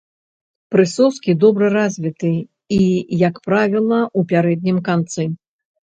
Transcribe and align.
Прысоскі 0.75 1.35
добра 1.43 1.65
развіты 1.77 2.31
і, 2.37 2.79
як 3.27 3.35
правіла, 3.49 3.99
у 4.21 4.25
пярэднім 4.33 4.77
канцы. 4.89 5.23